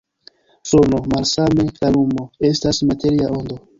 [0.69, 3.61] Sono, malsame la lumo, estas materia ondo.